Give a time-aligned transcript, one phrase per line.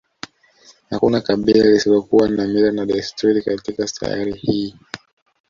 [0.89, 4.75] Hakuna kabila lisilokuwa na mila na desturi katika sayari hii